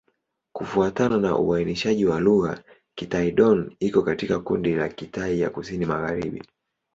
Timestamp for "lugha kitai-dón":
2.19-3.75